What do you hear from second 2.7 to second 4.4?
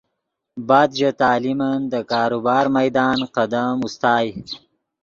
میدان قدم اوستائے